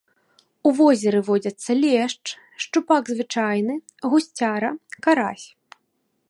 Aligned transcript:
У 0.67 0.69
возеры 0.77 1.19
водзяцца 1.27 1.71
лешч, 1.83 2.23
шчупак 2.63 3.03
звычайны, 3.13 3.75
гусцяра, 4.15 4.71
карась. 5.07 5.47